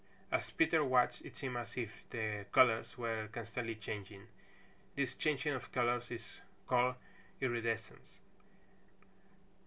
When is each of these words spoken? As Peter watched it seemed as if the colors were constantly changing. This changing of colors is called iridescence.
As 0.31 0.49
Peter 0.49 0.83
watched 0.83 1.21
it 1.21 1.37
seemed 1.37 1.57
as 1.57 1.77
if 1.77 1.91
the 2.09 2.47
colors 2.51 2.97
were 2.97 3.27
constantly 3.31 3.75
changing. 3.75 4.25
This 4.95 5.13
changing 5.13 5.53
of 5.53 5.71
colors 5.71 6.09
is 6.09 6.39
called 6.65 6.95
iridescence. 7.39 8.17